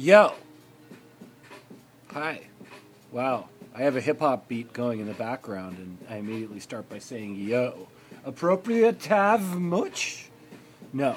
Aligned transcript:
Yo. 0.00 0.32
Hi. 2.12 2.40
Wow. 3.12 3.50
I 3.74 3.82
have 3.82 3.96
a 3.96 4.00
hip 4.00 4.20
hop 4.20 4.48
beat 4.48 4.72
going 4.72 4.98
in 4.98 5.06
the 5.06 5.12
background, 5.12 5.76
and 5.76 5.98
I 6.08 6.16
immediately 6.16 6.58
start 6.58 6.88
by 6.88 6.98
saying, 6.98 7.34
Yo. 7.36 7.86
Appropriate 8.24 9.04
have 9.04 9.60
much? 9.60 10.30
No. 10.94 11.16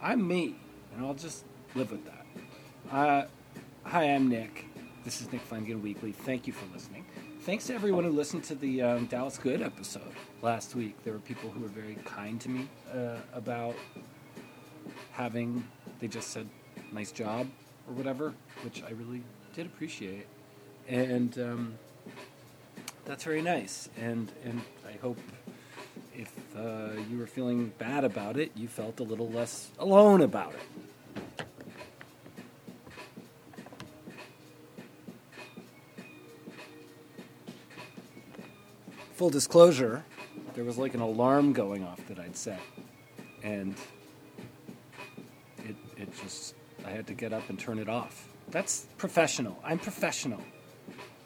I'm 0.00 0.26
me, 0.26 0.56
and 0.96 1.04
I'll 1.04 1.12
just 1.12 1.44
live 1.74 1.90
with 1.90 2.06
that. 2.06 2.26
Uh, 2.90 3.26
hi, 3.82 4.04
I'm 4.04 4.30
Nick. 4.30 4.68
This 5.04 5.20
is 5.20 5.30
Nick 5.30 5.42
Flanagan 5.42 5.82
Weekly. 5.82 6.12
Thank 6.12 6.46
you 6.46 6.54
for 6.54 6.64
listening. 6.72 7.04
Thanks 7.42 7.66
to 7.66 7.74
everyone 7.74 8.04
who 8.04 8.10
listened 8.10 8.44
to 8.44 8.54
the 8.54 8.80
um, 8.80 9.04
Dallas 9.04 9.36
Good 9.36 9.60
episode 9.60 10.14
last 10.40 10.74
week. 10.74 10.96
There 11.04 11.12
were 11.12 11.18
people 11.18 11.50
who 11.50 11.60
were 11.60 11.68
very 11.68 11.98
kind 12.06 12.40
to 12.40 12.48
me 12.48 12.68
uh, 12.90 13.16
about 13.34 13.74
having, 15.12 15.68
they 16.00 16.08
just 16.08 16.30
said, 16.30 16.48
nice 16.90 17.12
job 17.12 17.48
or 17.88 17.94
whatever, 17.94 18.34
which 18.62 18.82
I 18.82 18.90
really 18.90 19.22
did 19.54 19.66
appreciate. 19.66 20.26
And 20.88 21.38
um, 21.38 21.74
that's 23.04 23.24
very 23.24 23.42
nice. 23.42 23.88
And, 24.00 24.30
and 24.44 24.60
I 24.86 24.96
hope 25.00 25.18
if 26.14 26.32
uh, 26.56 27.00
you 27.10 27.18
were 27.18 27.26
feeling 27.26 27.72
bad 27.78 28.04
about 28.04 28.36
it, 28.36 28.52
you 28.54 28.68
felt 28.68 29.00
a 29.00 29.02
little 29.02 29.28
less 29.30 29.70
alone 29.78 30.20
about 30.20 30.54
it. 30.54 31.46
Full 39.14 39.30
disclosure, 39.30 40.04
there 40.54 40.64
was 40.64 40.76
like 40.76 40.94
an 40.94 41.00
alarm 41.00 41.52
going 41.52 41.84
off 41.84 42.04
that 42.08 42.18
I'd 42.18 42.36
set. 42.36 42.60
And 43.42 43.76
it, 45.58 45.76
it 45.96 46.08
just, 46.22 46.54
I 46.84 46.90
had 46.90 47.06
to 47.06 47.14
get 47.14 47.32
up 47.32 47.48
and 47.48 47.58
turn 47.58 47.78
it 47.78 47.88
off. 47.88 48.28
That's 48.50 48.86
professional. 48.98 49.58
I'm 49.64 49.78
professional. 49.78 50.40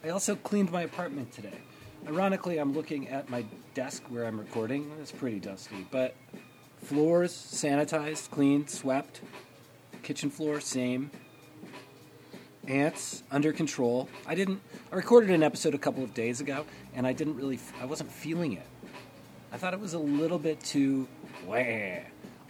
I 0.05 0.11
also 0.11 0.37
cleaned 0.37 0.71
my 0.71 0.83
apartment 0.83 1.33
today. 1.33 1.59
Ironically, 2.07 2.59
I'm 2.59 2.73
looking 2.73 3.09
at 3.09 3.29
my 3.29 3.45
desk 3.75 4.05
where 4.09 4.25
I'm 4.25 4.39
recording. 4.39 4.91
It's 5.01 5.11
pretty 5.11 5.41
dusty, 5.41 5.87
but 5.91 6.15
floors 6.85 7.33
sanitized, 7.33 8.31
cleaned, 8.31 8.71
swept. 8.71 9.21
Kitchen 10.03 10.31
floor, 10.31 10.61
same. 10.61 11.11
Ants 12.69 13.23
under 13.31 13.53
control. 13.53 14.09
I 14.27 14.35
didn't. 14.35 14.61
I 14.93 14.97
recorded 14.97 15.31
an 15.31 15.43
episode 15.43 15.75
a 15.75 15.79
couple 15.79 16.05
of 16.05 16.15
days 16.15 16.41
ago, 16.41 16.67
and 16.95 17.07
I 17.07 17.13
didn't 17.13 17.37
really. 17.37 17.59
I 17.81 17.87
wasn't 17.87 18.13
feeling 18.13 18.53
it. 18.53 18.67
I 19.53 19.57
thought 19.57 19.75
it 19.75 19.81
was 19.81 19.95
a 19.95 19.99
little 19.99 20.39
bit 20.39 20.61
too. 20.61 21.09
Wah. 21.47 21.57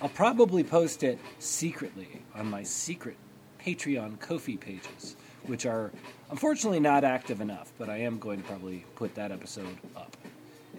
I'll 0.00 0.08
probably 0.08 0.62
post 0.62 1.02
it 1.02 1.18
secretly 1.40 2.22
on 2.32 2.48
my 2.48 2.62
secret 2.62 3.16
Patreon 3.60 4.20
Ko-fi 4.20 4.56
pages, 4.56 5.16
which 5.46 5.66
are 5.66 5.90
unfortunately 6.30 6.78
not 6.78 7.02
active 7.02 7.40
enough, 7.40 7.72
but 7.78 7.88
I 7.88 7.98
am 7.98 8.20
going 8.20 8.40
to 8.40 8.46
probably 8.46 8.84
put 8.94 9.16
that 9.16 9.32
episode 9.32 9.76
up. 9.96 10.16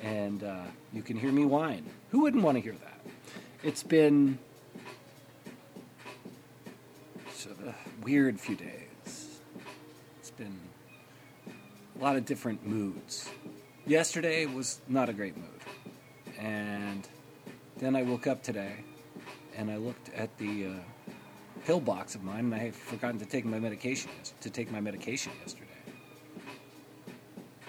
And 0.01 0.41
uh, 0.43 0.63
you 0.93 1.01
can 1.01 1.17
hear 1.17 1.33
me 1.33 1.43
whine. 1.43 1.85
Who 2.11 2.21
wouldn't 2.21 2.43
want 2.43 2.55
to 2.57 2.61
hear 2.61 2.75
that? 2.75 3.01
It's 3.61 3.83
been 3.83 4.39
a 7.67 7.73
weird 8.03 8.39
few 8.39 8.55
days. 8.55 9.39
It's 10.19 10.31
been 10.31 10.57
a 11.99 12.01
lot 12.01 12.15
of 12.15 12.25
different 12.25 12.65
moods. 12.65 13.29
Yesterday 13.85 14.45
was 14.45 14.79
not 14.87 15.09
a 15.09 15.13
great 15.13 15.35
mood. 15.35 16.37
And 16.37 17.05
then 17.77 17.97
I 17.97 18.03
woke 18.03 18.25
up 18.25 18.43
today 18.43 18.85
and 19.59 19.69
I 19.69 19.75
looked 19.75 20.09
at 20.13 20.35
the 20.37 20.67
uh, 20.67 21.11
pill 21.65 21.81
box 21.81 22.15
of 22.15 22.23
mine, 22.23 22.45
and 22.45 22.55
I 22.55 22.59
had 22.59 22.75
forgotten 22.75 23.19
to 23.19 23.25
take 23.25 23.43
my 23.43 23.59
medication 23.59 24.09
to 24.39 24.49
take 24.49 24.71
my 24.71 24.79
medication 24.79 25.33
yesterday. 25.41 25.65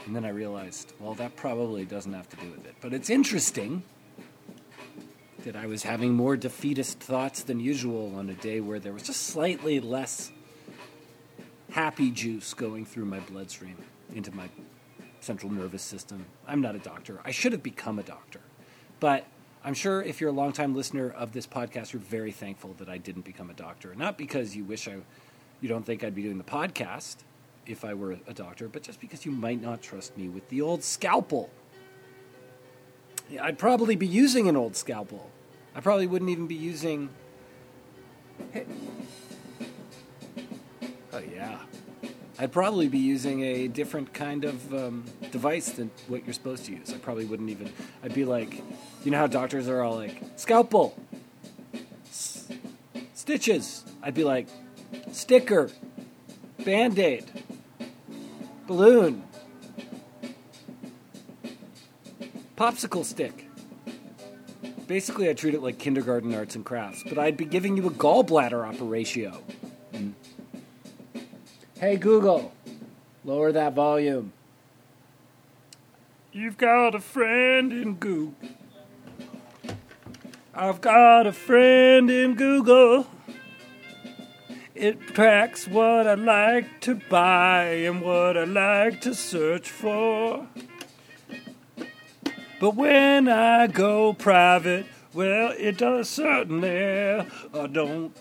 And 0.06 0.14
then 0.14 0.24
I 0.24 0.28
realized, 0.28 0.92
well, 1.00 1.14
that 1.14 1.34
probably 1.34 1.84
doesn't 1.84 2.12
have 2.12 2.28
to 2.28 2.36
do 2.36 2.48
with 2.52 2.64
it. 2.64 2.76
But 2.80 2.94
it's 2.94 3.10
interesting 3.10 3.82
that 5.44 5.56
I 5.56 5.66
was 5.66 5.82
having 5.82 6.12
more 6.12 6.36
defeatist 6.36 7.00
thoughts 7.00 7.42
than 7.42 7.58
usual 7.58 8.14
on 8.14 8.30
a 8.30 8.34
day 8.34 8.60
where 8.60 8.78
there 8.78 8.92
was 8.92 9.02
just 9.02 9.24
slightly 9.24 9.80
less 9.80 10.30
happy 11.72 12.12
juice 12.12 12.54
going 12.54 12.86
through 12.86 13.06
my 13.06 13.18
bloodstream 13.20 13.76
into 14.14 14.30
my 14.32 14.48
central 15.20 15.50
nervous 15.50 15.82
system. 15.82 16.24
I'm 16.46 16.60
not 16.60 16.76
a 16.76 16.78
doctor. 16.78 17.20
I 17.24 17.32
should 17.32 17.52
have 17.52 17.64
become 17.64 17.98
a 17.98 18.04
doctor. 18.04 18.40
But 19.00 19.26
I'm 19.62 19.75
sure 19.75 20.03
if 20.03 20.21
you're 20.21 20.31
a 20.31 20.34
longtime 20.34 20.75
listener 20.75 21.10
of 21.10 21.32
this 21.32 21.47
podcast, 21.47 21.93
you're 21.93 22.00
very 22.00 22.32
thankful 22.32 22.75
that 22.78 22.88
I 22.88 22.97
didn't 22.97 23.26
become 23.26 23.50
a 23.50 23.54
doctor. 23.54 23.94
Not 23.94 24.16
because 24.16 24.56
you 24.56 24.65
wish 24.65 24.88
I, 24.88 24.97
you 25.60 25.69
don't 25.69 25.84
think 25.84 26.03
I'd 26.03 26.15
be 26.15 26.22
doing 26.22 26.38
the 26.38 26.44
podcast 26.44 27.16
if 27.66 27.84
I 27.84 27.93
were 27.93 28.16
a 28.26 28.32
doctor, 28.32 28.69
but 28.69 28.82
just 28.82 29.00
because 29.00 29.26
you 29.26 29.32
might 29.32 29.60
not 29.60 29.82
trust 29.82 30.16
me 30.16 30.28
with 30.28 30.49
the 30.49 30.62
old 30.62 30.82
scalpel. 30.82 31.50
I'd 33.41 33.59
probably 33.59 33.97
be 33.97 34.06
using 34.06 34.49
an 34.49 34.56
old 34.56 34.76
scalpel. 34.76 35.31
I 35.75 35.81
probably 35.81 36.06
wouldn't 36.06 36.31
even 36.31 36.47
be 36.47 36.54
using. 36.54 37.10
Oh, 41.12 41.19
yeah. 41.34 41.59
I'd 42.40 42.52
probably 42.52 42.88
be 42.88 42.96
using 42.96 43.42
a 43.42 43.68
different 43.68 44.14
kind 44.14 44.46
of 44.46 44.72
um, 44.72 45.04
device 45.30 45.72
than 45.72 45.90
what 46.08 46.24
you're 46.24 46.32
supposed 46.32 46.64
to 46.64 46.72
use. 46.72 46.90
I 46.90 46.96
probably 46.96 47.26
wouldn't 47.26 47.50
even. 47.50 47.70
I'd 48.02 48.14
be 48.14 48.24
like, 48.24 48.62
you 49.04 49.10
know 49.10 49.18
how 49.18 49.26
doctors 49.26 49.68
are 49.68 49.82
all 49.82 49.96
like, 49.96 50.22
scalpel, 50.36 50.98
S- 52.08 52.48
stitches. 53.12 53.84
I'd 54.02 54.14
be 54.14 54.24
like, 54.24 54.48
sticker, 55.12 55.70
band 56.64 56.98
aid, 56.98 57.30
balloon, 58.66 59.22
popsicle 62.56 63.04
stick. 63.04 63.50
Basically, 64.86 65.28
I 65.28 65.34
treat 65.34 65.52
it 65.52 65.62
like 65.62 65.78
kindergarten 65.78 66.34
arts 66.34 66.54
and 66.54 66.64
crafts, 66.64 67.04
but 67.06 67.18
I'd 67.18 67.36
be 67.36 67.44
giving 67.44 67.76
you 67.76 67.86
a 67.86 67.90
gallbladder 67.90 68.66
operation. 68.66 69.34
Mm. 69.92 70.14
Hey, 71.80 71.96
Google, 71.96 72.52
lower 73.24 73.52
that 73.52 73.72
volume. 73.72 74.34
You've 76.30 76.58
got 76.58 76.94
a 76.94 77.00
friend 77.00 77.72
in 77.72 77.94
Google. 77.94 78.34
I've 80.52 80.82
got 80.82 81.26
a 81.26 81.32
friend 81.32 82.10
in 82.10 82.34
Google. 82.34 83.06
It 84.74 85.00
tracks 85.14 85.66
what 85.66 86.06
I 86.06 86.12
like 86.16 86.82
to 86.82 87.00
buy 87.08 87.64
and 87.64 88.02
what 88.02 88.36
I 88.36 88.44
like 88.44 89.00
to 89.00 89.14
search 89.14 89.70
for. 89.70 90.48
But 92.60 92.74
when 92.76 93.26
I 93.26 93.69
go 93.69 94.12
private, 94.12 94.84
well, 95.14 95.54
it 95.56 95.78
does 95.78 96.10
certainly. 96.10 97.26
I 97.55 97.66
don't 97.69 98.14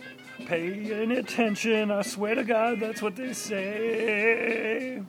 pay 0.49 0.91
any 1.03 1.17
attention. 1.17 1.91
I 1.91 2.01
swear 2.01 2.33
to 2.33 2.43
God, 2.43 2.79
that's 2.79 3.03
what 3.03 3.15
they 3.15 3.33
say. 3.33 5.03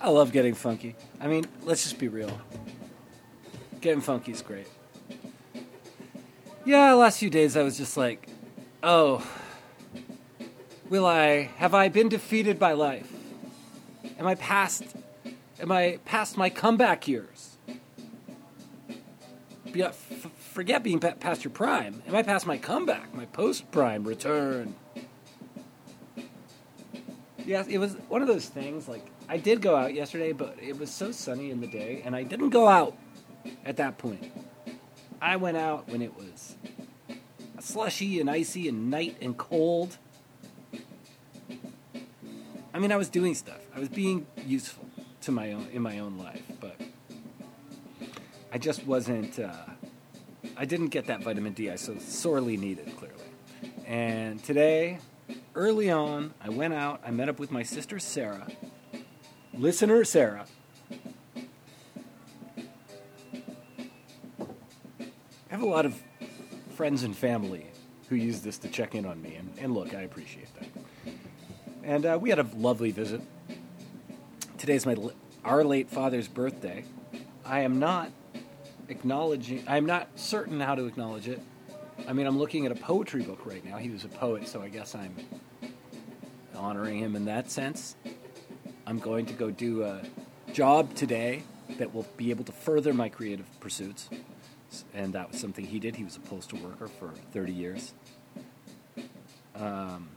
I 0.00 0.10
love 0.10 0.32
getting 0.32 0.54
funky. 0.54 0.96
I 1.20 1.28
mean, 1.28 1.46
let's 1.62 1.84
just 1.84 1.98
be 1.98 2.08
real. 2.08 2.40
Getting 3.80 4.00
funky 4.00 4.32
is 4.32 4.42
great. 4.42 4.66
Yeah, 6.64 6.92
last 6.94 7.20
few 7.20 7.30
days 7.30 7.56
I 7.56 7.62
was 7.62 7.78
just 7.78 7.96
like, 7.96 8.28
oh, 8.82 9.24
will 10.88 11.06
I, 11.06 11.50
have 11.56 11.72
I 11.72 11.88
been 11.88 12.08
defeated 12.08 12.58
by 12.58 12.72
life? 12.72 13.12
Am 14.18 14.26
I 14.26 14.34
past, 14.34 14.84
am 15.60 15.72
I 15.72 15.98
past 16.04 16.36
my 16.36 16.50
comeback 16.50 17.08
years? 17.08 17.56
Be- 19.72 19.82
uh, 19.82 19.88
f- 19.88 20.30
forget 20.38 20.82
being 20.82 21.00
pa- 21.00 21.14
past 21.20 21.44
your 21.44 21.50
prime. 21.50 22.02
Am 22.06 22.14
I 22.14 22.22
past 22.22 22.46
my 22.46 22.56
comeback, 22.56 23.14
my 23.14 23.26
post 23.26 23.70
prime 23.70 24.04
return? 24.04 24.74
Yes, 27.44 27.66
it 27.68 27.78
was 27.78 27.94
one 28.08 28.22
of 28.22 28.28
those 28.28 28.46
things 28.46 28.88
like, 28.88 29.04
I 29.28 29.36
did 29.38 29.62
go 29.62 29.74
out 29.76 29.94
yesterday, 29.94 30.32
but 30.32 30.56
it 30.60 30.78
was 30.78 30.90
so 30.90 31.12
sunny 31.12 31.50
in 31.50 31.60
the 31.60 31.66
day, 31.66 32.02
and 32.04 32.14
I 32.14 32.22
didn't 32.22 32.50
go 32.50 32.68
out 32.68 32.96
at 33.64 33.76
that 33.76 33.98
point. 33.98 34.30
I 35.20 35.36
went 35.36 35.56
out 35.56 35.88
when 35.88 36.02
it 36.02 36.16
was 36.16 36.56
slushy 37.60 38.20
and 38.20 38.30
icy 38.30 38.68
and 38.68 38.90
night 38.90 39.16
and 39.20 39.36
cold. 39.36 39.98
I 42.72 42.78
mean, 42.78 42.92
I 42.92 42.96
was 42.96 43.08
doing 43.08 43.34
stuff. 43.34 43.60
I 43.74 43.80
was 43.80 43.88
being 43.88 44.26
useful 44.46 44.87
to 45.28 45.32
my 45.32 45.52
own 45.52 45.68
in 45.74 45.82
my 45.82 45.98
own 45.98 46.16
life, 46.16 46.42
but 46.58 46.80
I 48.50 48.56
just 48.56 48.86
wasn't. 48.86 49.38
Uh, 49.38 49.52
I 50.56 50.64
didn't 50.64 50.88
get 50.88 51.08
that 51.08 51.22
vitamin 51.22 51.52
D 51.52 51.70
I 51.70 51.76
so 51.76 51.98
sorely 51.98 52.56
needed, 52.56 52.96
clearly. 52.96 53.26
And 53.86 54.42
today, 54.42 55.00
early 55.54 55.90
on, 55.90 56.32
I 56.40 56.48
went 56.48 56.72
out. 56.72 57.02
I 57.04 57.10
met 57.10 57.28
up 57.28 57.38
with 57.38 57.50
my 57.50 57.62
sister 57.62 57.98
Sarah 57.98 58.46
listener 59.52 60.02
Sarah. 60.02 60.46
I 60.90 60.96
have 65.50 65.60
a 65.60 65.66
lot 65.66 65.84
of 65.84 66.00
friends 66.70 67.02
and 67.02 67.14
family 67.14 67.66
who 68.08 68.16
use 68.16 68.40
this 68.40 68.56
to 68.58 68.68
check 68.68 68.94
in 68.94 69.04
on 69.04 69.20
me, 69.20 69.34
and, 69.34 69.52
and 69.58 69.74
look, 69.74 69.94
I 69.94 70.00
appreciate 70.02 70.48
that. 70.54 70.68
And 71.84 72.06
uh, 72.06 72.18
we 72.18 72.30
had 72.30 72.38
a 72.38 72.46
lovely 72.56 72.92
visit. 72.92 73.20
Today's 74.58 74.84
my 74.84 74.96
our 75.44 75.62
late 75.62 75.88
father's 75.88 76.26
birthday. 76.26 76.84
I 77.44 77.60
am 77.60 77.78
not 77.78 78.10
acknowledging. 78.88 79.62
I 79.68 79.76
am 79.76 79.86
not 79.86 80.08
certain 80.16 80.58
how 80.58 80.74
to 80.74 80.86
acknowledge 80.86 81.28
it. 81.28 81.40
I 82.08 82.12
mean, 82.12 82.26
I'm 82.26 82.38
looking 82.38 82.66
at 82.66 82.72
a 82.72 82.74
poetry 82.74 83.22
book 83.22 83.46
right 83.46 83.64
now. 83.64 83.76
He 83.76 83.88
was 83.88 84.02
a 84.02 84.08
poet, 84.08 84.48
so 84.48 84.60
I 84.60 84.68
guess 84.68 84.96
I'm 84.96 85.14
honoring 86.56 86.98
him 86.98 87.14
in 87.14 87.26
that 87.26 87.52
sense. 87.52 87.94
I'm 88.84 88.98
going 88.98 89.26
to 89.26 89.32
go 89.32 89.52
do 89.52 89.84
a 89.84 90.02
job 90.52 90.92
today 90.96 91.44
that 91.78 91.94
will 91.94 92.06
be 92.16 92.30
able 92.30 92.44
to 92.44 92.52
further 92.52 92.92
my 92.92 93.08
creative 93.08 93.46
pursuits. 93.60 94.10
And 94.92 95.12
that 95.12 95.30
was 95.30 95.40
something 95.40 95.66
he 95.66 95.78
did. 95.78 95.94
He 95.94 96.02
was 96.02 96.16
a 96.16 96.20
postal 96.20 96.58
worker 96.58 96.88
for 96.88 97.12
30 97.32 97.52
years. 97.52 97.94
Um, 99.54 100.08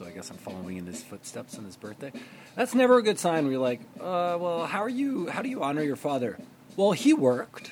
so 0.00 0.06
I 0.06 0.12
guess 0.12 0.30
I'm 0.30 0.38
following 0.38 0.78
in 0.78 0.86
his 0.86 1.02
footsteps 1.02 1.58
on 1.58 1.64
his 1.66 1.76
birthday. 1.76 2.10
That's 2.56 2.74
never 2.74 2.96
a 2.96 3.02
good 3.02 3.18
sign. 3.18 3.46
We're 3.46 3.58
like, 3.58 3.80
uh, 4.00 4.38
well, 4.40 4.64
how 4.64 4.82
are 4.82 4.88
you? 4.88 5.28
How 5.28 5.42
do 5.42 5.50
you 5.50 5.62
honor 5.62 5.82
your 5.82 5.96
father? 5.96 6.38
Well, 6.74 6.92
he 6.92 7.12
worked, 7.12 7.70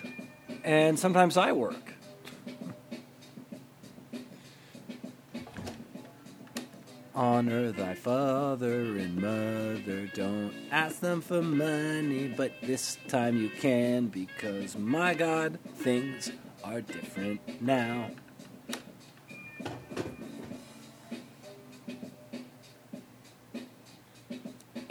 and 0.62 0.98
sometimes 0.98 1.38
I 1.38 1.52
work. 1.52 1.94
Honor 7.14 7.72
thy 7.72 7.94
father 7.94 8.98
and 8.98 9.16
mother. 9.16 10.10
Don't 10.12 10.52
ask 10.70 11.00
them 11.00 11.22
for 11.22 11.40
money, 11.40 12.28
but 12.28 12.52
this 12.62 12.98
time 13.08 13.38
you 13.38 13.48
can 13.48 14.08
because, 14.08 14.76
my 14.76 15.14
God, 15.14 15.58
things 15.76 16.30
are 16.62 16.82
different 16.82 17.62
now. 17.62 18.10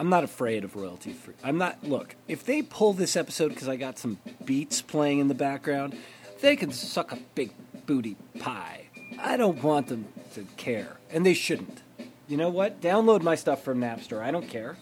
I'm 0.08 0.10
not 0.10 0.24
afraid 0.24 0.64
of 0.64 0.74
royalty 0.74 1.12
free. 1.12 1.34
I'm 1.44 1.58
not. 1.58 1.84
Look, 1.84 2.16
if 2.28 2.42
they 2.42 2.62
pull 2.62 2.94
this 2.94 3.14
episode 3.14 3.50
because 3.50 3.68
I 3.68 3.76
got 3.76 3.98
some 3.98 4.18
beats 4.42 4.80
playing 4.80 5.18
in 5.18 5.28
the 5.28 5.34
background, 5.34 5.98
they 6.40 6.56
can 6.56 6.72
suck 6.72 7.12
a 7.12 7.18
big 7.34 7.50
booty 7.84 8.16
pie. 8.38 8.86
I 9.20 9.36
don't 9.36 9.62
want 9.62 9.88
them 9.88 10.06
to 10.32 10.46
care, 10.56 10.96
and 11.10 11.26
they 11.26 11.34
shouldn't. 11.34 11.82
You 12.26 12.38
know 12.38 12.48
what? 12.48 12.80
Download 12.80 13.20
my 13.20 13.34
stuff 13.34 13.62
from 13.62 13.80
Napster. 13.80 14.22
I 14.22 14.30
don't 14.30 14.48
care. 14.48 14.78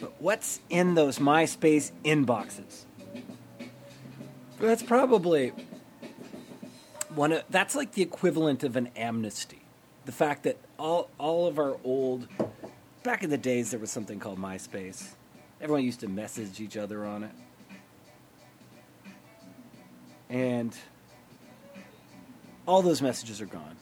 But 0.00 0.12
what's 0.20 0.60
in 0.70 0.94
those 0.94 1.18
MySpace 1.18 1.90
inboxes? 2.04 2.84
That's 4.60 4.84
probably 4.84 5.52
one 7.16 7.32
of 7.32 7.42
that's 7.50 7.74
like 7.74 7.90
the 7.94 8.02
equivalent 8.02 8.62
of 8.62 8.76
an 8.76 8.90
amnesty. 8.94 9.62
The 10.04 10.12
fact 10.12 10.44
that 10.44 10.58
all 10.78 11.10
all 11.18 11.46
of 11.46 11.58
our 11.58 11.76
old 11.84 12.28
back 13.02 13.22
in 13.22 13.30
the 13.30 13.38
days 13.38 13.70
there 13.70 13.80
was 13.80 13.90
something 13.90 14.18
called 14.18 14.38
MySpace. 14.38 15.14
Everyone 15.60 15.84
used 15.84 16.00
to 16.00 16.08
message 16.08 16.60
each 16.60 16.76
other 16.76 17.04
on 17.04 17.24
it. 17.24 17.32
And 20.30 20.76
all 22.66 22.82
those 22.82 23.00
messages 23.00 23.40
are 23.40 23.46
gone 23.46 23.76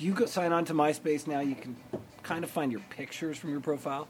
if 0.00 0.06
you 0.06 0.14
go 0.14 0.24
sign 0.24 0.50
on 0.50 0.64
to 0.64 0.72
MySpace 0.72 1.26
now, 1.26 1.40
you 1.40 1.54
can 1.54 1.76
kind 2.22 2.42
of 2.42 2.48
find 2.48 2.72
your 2.72 2.80
pictures 2.88 3.36
from 3.36 3.50
your 3.50 3.60
profile. 3.60 4.08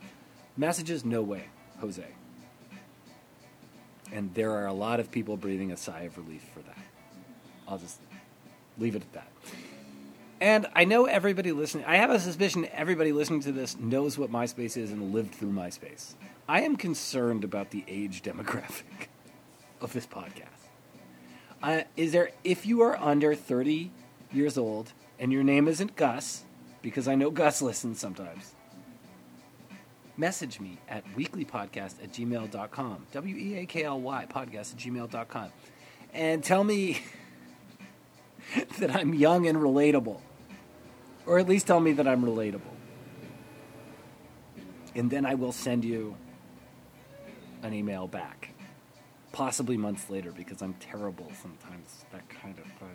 Messages, 0.56 1.04
no 1.04 1.20
way, 1.20 1.46
Jose. 1.80 2.06
And 4.12 4.32
there 4.34 4.52
are 4.52 4.66
a 4.66 4.72
lot 4.72 5.00
of 5.00 5.10
people 5.10 5.36
breathing 5.36 5.72
a 5.72 5.76
sigh 5.76 6.02
of 6.02 6.16
relief 6.16 6.44
for 6.54 6.60
that. 6.60 6.78
I'll 7.66 7.78
just 7.78 7.98
leave 8.78 8.94
it 8.94 9.02
at 9.02 9.12
that. 9.14 9.32
And 10.40 10.66
I 10.75 10.84
know 10.84 11.04
everybody 11.04 11.52
listening, 11.52 11.84
I 11.84 11.96
have 11.96 12.10
a 12.10 12.19
suspicion 12.19 12.66
everybody 12.72 13.12
listening 13.12 13.40
to 13.40 13.52
this 13.52 13.78
knows 13.78 14.16
what 14.16 14.32
MySpace 14.32 14.76
is 14.78 14.90
and 14.90 15.12
lived 15.12 15.34
through 15.34 15.50
MySpace. 15.50 16.14
I 16.48 16.62
am 16.62 16.76
concerned 16.76 17.44
about 17.44 17.70
the 17.70 17.84
age 17.87 18.22
demographic 18.22 19.08
of 19.82 19.92
this 19.92 20.06
podcast. 20.06 20.46
Uh, 21.62 21.82
is 21.94 22.12
there, 22.12 22.31
if 22.42 22.64
you 22.64 22.81
are 22.81 22.96
under 22.96 23.34
30 23.34 23.90
years 24.32 24.56
old 24.56 24.94
and 25.19 25.31
your 25.31 25.42
name 25.42 25.69
isn't 25.69 25.94
Gus, 25.94 26.44
because 26.81 27.06
I 27.06 27.16
know 27.16 27.31
Gus 27.31 27.60
listens 27.62 28.00
sometimes, 28.00 28.54
message 30.16 30.58
me 30.58 30.78
at 30.88 31.04
weeklypodcast 31.14 32.02
at 32.02 32.12
gmail.com. 32.12 33.06
W 33.12 33.37
E 33.37 33.58
A 33.58 33.66
K 33.66 33.84
L 33.84 34.00
Y 34.00 34.26
podcast 34.32 34.72
at 34.72 34.78
gmail.com. 34.78 35.50
And 36.14 36.42
tell 36.42 36.64
me 36.64 37.02
that 38.78 38.96
I'm 38.96 39.12
young 39.12 39.46
and 39.46 39.58
relatable. 39.58 40.20
Or 41.30 41.38
at 41.38 41.48
least 41.48 41.68
tell 41.68 41.78
me 41.78 41.92
that 41.92 42.08
I'm 42.08 42.24
relatable. 42.24 42.74
And 44.96 45.08
then 45.08 45.24
I 45.24 45.34
will 45.34 45.52
send 45.52 45.84
you 45.84 46.16
an 47.62 47.72
email 47.72 48.08
back. 48.08 48.52
Possibly 49.30 49.76
months 49.76 50.10
later 50.10 50.32
because 50.32 50.60
I'm 50.60 50.74
terrible 50.80 51.30
sometimes. 51.40 52.04
That 52.10 52.28
kind 52.28 52.58
of. 52.58 52.64
thing. 52.64 52.88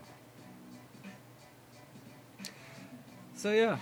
So 3.36 3.54
yeah, 3.54 3.78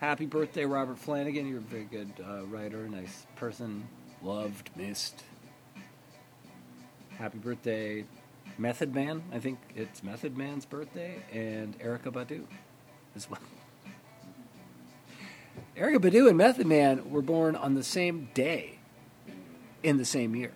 happy 0.00 0.26
birthday, 0.26 0.64
Robert 0.64 0.98
Flanagan. 0.98 1.46
You're 1.46 1.58
a 1.58 1.60
very 1.60 1.84
good 1.84 2.10
uh, 2.20 2.44
writer, 2.46 2.88
nice 2.88 3.28
person, 3.36 3.86
loved, 4.22 4.70
missed. 4.74 5.22
Happy 7.16 7.38
birthday, 7.38 8.06
Method 8.58 8.92
Man. 8.92 9.22
I 9.32 9.38
think 9.38 9.60
it's 9.76 10.02
Method 10.02 10.36
Man's 10.36 10.64
birthday, 10.64 11.22
and 11.32 11.78
Erykah 11.78 12.12
Badu 12.12 12.46
as 13.14 13.30
well. 13.30 13.40
Erykah 15.76 15.98
Badu 15.98 16.28
and 16.28 16.36
Method 16.36 16.66
Man 16.66 17.10
were 17.10 17.22
born 17.22 17.56
on 17.56 17.74
the 17.74 17.82
same 17.82 18.28
day 18.34 18.78
in 19.82 19.96
the 19.96 20.04
same 20.04 20.36
year. 20.36 20.52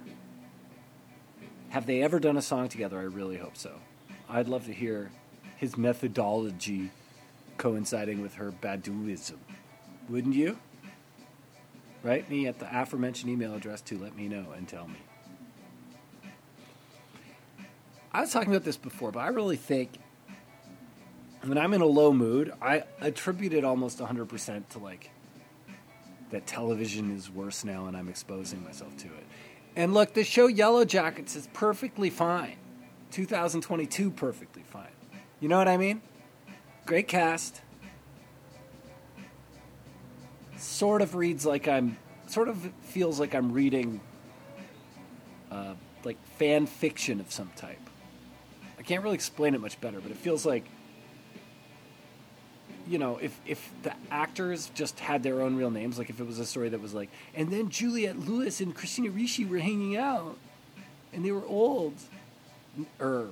Have 1.70 1.86
they 1.86 2.02
ever 2.02 2.20
done 2.20 2.36
a 2.36 2.42
song 2.42 2.68
together? 2.68 2.98
I 2.98 3.02
really 3.02 3.38
hope 3.38 3.56
so. 3.56 3.80
I'd 4.28 4.48
love 4.48 4.66
to 4.66 4.72
hear 4.72 5.10
his 5.56 5.76
methodology 5.76 6.90
coinciding 7.56 8.20
with 8.20 8.34
her 8.34 8.52
Baduism. 8.52 9.38
Wouldn't 10.08 10.34
you? 10.34 10.58
Write 12.02 12.30
me 12.30 12.46
at 12.46 12.58
the 12.58 12.68
aforementioned 12.70 13.30
email 13.30 13.54
address 13.54 13.80
to 13.82 13.98
let 13.98 14.16
me 14.16 14.28
know 14.28 14.52
and 14.56 14.68
tell 14.68 14.86
me. 14.86 14.98
I 18.12 18.20
was 18.20 18.32
talking 18.32 18.50
about 18.50 18.64
this 18.64 18.76
before, 18.76 19.10
but 19.10 19.20
I 19.20 19.28
really 19.28 19.56
think 19.56 19.98
when 21.48 21.58
I'm 21.58 21.74
in 21.74 21.80
a 21.80 21.86
low 21.86 22.12
mood, 22.12 22.52
I 22.60 22.84
attribute 23.00 23.52
it 23.52 23.64
almost 23.64 23.98
100% 23.98 24.68
to 24.70 24.78
like 24.78 25.10
that 26.30 26.46
television 26.46 27.14
is 27.14 27.30
worse 27.30 27.64
now 27.64 27.86
and 27.86 27.96
I'm 27.96 28.08
exposing 28.08 28.62
myself 28.64 28.96
to 28.98 29.06
it. 29.06 29.24
And 29.76 29.94
look, 29.94 30.14
the 30.14 30.24
show 30.24 30.48
Yellowjackets 30.48 31.36
is 31.36 31.48
perfectly 31.52 32.10
fine. 32.10 32.56
2022 33.10 34.10
perfectly 34.10 34.62
fine. 34.62 34.88
You 35.40 35.48
know 35.48 35.58
what 35.58 35.68
I 35.68 35.76
mean? 35.76 36.00
Great 36.86 37.08
cast. 37.08 37.60
Sort 40.56 41.02
of 41.02 41.14
reads 41.14 41.44
like 41.44 41.68
I'm. 41.68 41.98
Sort 42.26 42.48
of 42.48 42.70
feels 42.80 43.20
like 43.20 43.34
I'm 43.34 43.52
reading. 43.52 44.00
Uh, 45.50 45.74
like 46.04 46.16
fan 46.38 46.66
fiction 46.66 47.20
of 47.20 47.30
some 47.30 47.50
type. 47.56 47.78
I 48.78 48.82
can't 48.82 49.02
really 49.02 49.14
explain 49.14 49.54
it 49.54 49.60
much 49.60 49.80
better, 49.80 50.00
but 50.00 50.10
it 50.10 50.16
feels 50.16 50.46
like. 50.46 50.64
You 52.88 52.98
know, 52.98 53.18
if 53.20 53.38
if 53.46 53.70
the 53.82 53.92
actors 54.10 54.70
just 54.74 55.00
had 55.00 55.22
their 55.22 55.42
own 55.42 55.56
real 55.56 55.70
names, 55.70 55.98
like 55.98 56.10
if 56.10 56.20
it 56.20 56.26
was 56.26 56.38
a 56.38 56.46
story 56.46 56.68
that 56.68 56.80
was 56.80 56.94
like, 56.94 57.10
and 57.34 57.50
then 57.50 57.68
Juliette 57.68 58.18
Lewis 58.18 58.60
and 58.60 58.74
Christina 58.74 59.10
Ricci 59.10 59.44
were 59.44 59.58
hanging 59.58 59.96
out, 59.96 60.36
and 61.12 61.24
they 61.24 61.32
were 61.32 61.44
old, 61.46 61.94
er, 63.00 63.30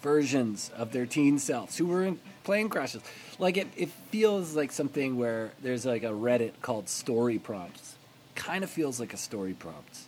versions 0.00 0.70
of 0.76 0.92
their 0.92 1.06
teen 1.06 1.38
selves 1.38 1.76
who 1.76 1.86
were 1.86 2.04
in 2.04 2.18
plane 2.44 2.68
crashes. 2.68 3.02
Like 3.38 3.56
it, 3.56 3.68
it 3.76 3.90
feels 4.10 4.56
like 4.56 4.72
something 4.72 5.16
where 5.16 5.52
there's 5.62 5.84
like 5.84 6.02
a 6.02 6.10
Reddit 6.10 6.52
called 6.62 6.88
story 6.88 7.38
prompts. 7.38 7.96
Kind 8.34 8.64
of 8.64 8.70
feels 8.70 8.98
like 8.98 9.12
a 9.12 9.18
story 9.18 9.52
prompt. 9.52 9.98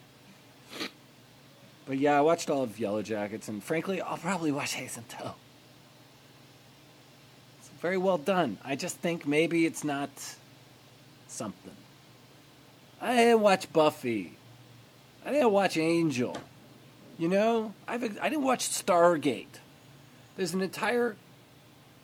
But 1.87 1.99
yeah, 1.99 2.17
I 2.17 2.21
watched 2.21 2.49
all 2.49 2.63
of 2.63 2.77
Yellowjackets, 2.77 3.49
and 3.49 3.63
frankly, 3.63 4.01
I'll 4.01 4.17
probably 4.17 4.53
watch 4.53 4.75
Tow. 4.75 4.85
It's 4.85 5.42
very 7.83 7.99
well 7.99 8.17
done. 8.17 8.59
I 8.65 8.77
just 8.77 8.99
think 8.99 9.27
maybe 9.27 9.67
it's 9.67 9.83
not 9.83 10.09
something. 11.27 11.75
I 13.01 13.17
didn't 13.17 13.41
watch 13.41 13.73
Buffy. 13.73 14.39
I 15.27 15.33
didn't 15.33 15.51
watch 15.51 15.77
Angel. 15.77 16.37
You 17.19 17.29
know, 17.29 17.75
I've, 17.89 18.05
I 18.21 18.29
didn't 18.29 18.45
watch 18.45 18.69
Stargate. 18.69 19.59
There's 20.37 20.55
an 20.55 20.63
entire 20.63 21.17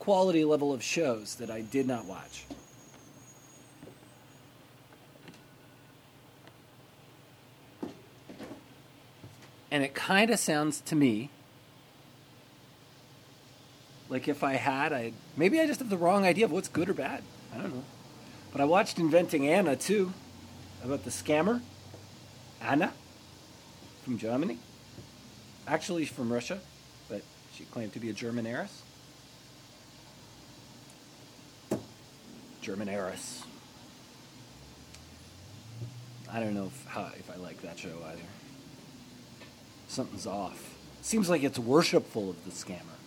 quality 0.00 0.44
level 0.44 0.73
of 0.73 0.82
shows 0.82 1.37
that 1.37 1.49
I 1.49 1.61
did 1.61 1.87
not 1.87 2.06
watch. 2.06 2.44
And 9.70 9.85
it 9.85 9.94
kind 9.94 10.30
of 10.30 10.40
sounds 10.40 10.80
to 10.80 10.97
me 10.97 11.30
like 14.08 14.28
if 14.28 14.42
I 14.42 14.54
had, 14.54 14.92
I 14.92 15.12
maybe 15.36 15.60
I 15.60 15.66
just 15.66 15.80
have 15.80 15.90
the 15.90 15.96
wrong 15.96 16.24
idea 16.24 16.44
of 16.44 16.52
what's 16.52 16.68
good 16.68 16.88
or 16.88 16.94
bad. 16.94 17.22
I 17.54 17.58
don't 17.58 17.74
know. 17.74 17.84
But 18.52 18.60
I 18.60 18.64
watched 18.64 18.98
Inventing 18.98 19.46
Anna 19.46 19.76
too, 19.76 20.12
about 20.82 21.04
the 21.04 21.10
scammer, 21.10 21.60
Anna, 22.60 22.92
from 24.04 24.18
Germany. 24.18 24.58
Actually, 25.66 26.06
from 26.06 26.32
Russia, 26.32 26.60
but 27.10 27.22
she 27.54 27.64
claimed 27.64 27.92
to 27.92 28.00
be 28.00 28.08
a 28.08 28.14
German 28.14 28.46
heiress. 28.46 28.82
German 32.62 32.88
heiress. 32.88 33.42
I 36.30 36.40
don't 36.40 36.54
know 36.54 36.66
if, 36.66 36.86
how, 36.86 37.10
if 37.18 37.30
I 37.30 37.36
like 37.36 37.62
that 37.62 37.78
show 37.78 37.96
either. 38.06 38.22
Something's 39.88 40.26
off. 40.26 40.74
Seems 41.00 41.30
like 41.30 41.42
it's 41.42 41.58
worshipful 41.58 42.30
of 42.30 42.44
the 42.44 42.50
scammer. 42.50 42.98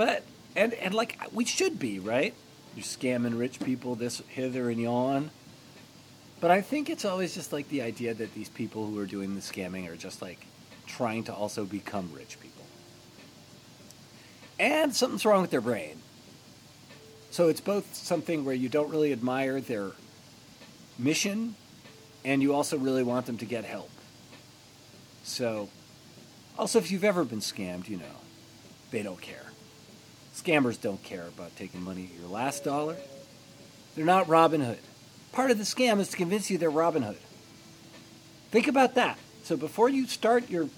But 0.00 0.24
and 0.56 0.72
and 0.72 0.94
like 0.94 1.20
we 1.30 1.44
should 1.44 1.78
be, 1.78 1.98
right? 1.98 2.32
You're 2.74 2.84
scamming 2.84 3.38
rich 3.38 3.60
people 3.60 3.96
this 3.96 4.22
hither 4.28 4.70
and 4.70 4.80
yon. 4.80 5.30
But 6.40 6.50
I 6.50 6.62
think 6.62 6.88
it's 6.88 7.04
always 7.04 7.34
just 7.34 7.52
like 7.52 7.68
the 7.68 7.82
idea 7.82 8.14
that 8.14 8.32
these 8.32 8.48
people 8.48 8.86
who 8.86 8.98
are 8.98 9.04
doing 9.04 9.34
the 9.34 9.42
scamming 9.42 9.86
are 9.92 9.96
just 9.96 10.22
like 10.22 10.46
trying 10.86 11.24
to 11.24 11.34
also 11.34 11.66
become 11.66 12.10
rich 12.16 12.40
people. 12.40 12.64
And 14.58 14.96
something's 14.96 15.26
wrong 15.26 15.42
with 15.42 15.50
their 15.50 15.60
brain. 15.60 15.98
So 17.30 17.48
it's 17.48 17.60
both 17.60 17.94
something 17.94 18.46
where 18.46 18.54
you 18.54 18.70
don't 18.70 18.88
really 18.88 19.12
admire 19.12 19.60
their 19.60 19.90
mission 20.98 21.56
and 22.24 22.40
you 22.40 22.54
also 22.54 22.78
really 22.78 23.02
want 23.02 23.26
them 23.26 23.36
to 23.36 23.44
get 23.44 23.66
help. 23.66 23.90
So, 25.24 25.68
also, 26.58 26.78
if 26.78 26.90
you've 26.90 27.04
ever 27.04 27.22
been 27.22 27.40
scammed, 27.40 27.86
you 27.86 27.98
know, 27.98 28.16
they 28.92 29.02
don't 29.02 29.20
care. 29.20 29.49
Scammers 30.40 30.80
don't 30.80 31.02
care 31.02 31.26
about 31.26 31.54
taking 31.56 31.82
money 31.82 32.08
at 32.12 32.18
your 32.18 32.28
last 32.30 32.64
dollar. 32.64 32.96
They're 33.94 34.06
not 34.06 34.28
Robin 34.28 34.62
Hood. 34.62 34.78
Part 35.32 35.50
of 35.50 35.58
the 35.58 35.64
scam 35.64 36.00
is 36.00 36.08
to 36.08 36.16
convince 36.16 36.50
you 36.50 36.56
they're 36.56 36.70
Robin 36.70 37.02
Hood. 37.02 37.18
Think 38.50 38.66
about 38.66 38.94
that. 38.94 39.18
So 39.42 39.56
before 39.56 39.88
you 39.88 40.06
start 40.06 40.48
your 40.48 40.68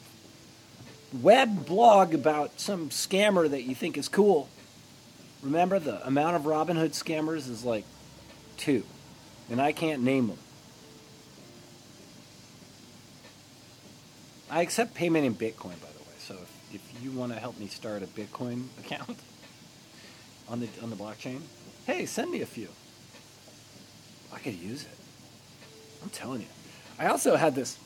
web 1.20 1.64
blog 1.64 2.12
about 2.12 2.58
some 2.58 2.88
scammer 2.88 3.48
that 3.48 3.62
you 3.62 3.74
think 3.74 3.96
is 3.96 4.08
cool, 4.08 4.48
remember 5.42 5.78
the 5.78 6.04
amount 6.06 6.36
of 6.36 6.46
Robin 6.46 6.76
Hood 6.76 6.92
scammers 6.92 7.48
is 7.48 7.64
like 7.64 7.84
two, 8.56 8.82
and 9.48 9.60
I 9.60 9.72
can't 9.72 10.02
name 10.02 10.26
them. 10.26 10.38
I 14.50 14.60
accept 14.62 14.94
payment 14.94 15.24
in 15.24 15.34
Bitcoin, 15.34 15.80
by 15.80 15.92
the 15.92 16.02
way. 16.02 16.16
So 16.18 16.34
if, 16.34 16.74
if 16.74 17.02
you 17.02 17.12
want 17.12 17.32
to 17.32 17.38
help 17.38 17.58
me 17.58 17.68
start 17.68 18.02
a 18.02 18.06
Bitcoin 18.06 18.64
account 18.80 19.18
on 20.48 20.60
the 20.60 20.68
on 20.82 20.90
the 20.90 20.96
blockchain, 20.96 21.40
hey, 21.86 22.06
send 22.06 22.30
me 22.30 22.42
a 22.42 22.46
few. 22.46 22.68
I 24.32 24.38
could 24.38 24.54
use 24.54 24.82
it. 24.82 24.98
I'm 26.02 26.10
telling 26.10 26.40
you. 26.40 26.46
I 26.98 27.06
also 27.06 27.36
had 27.36 27.54
this 27.54 27.78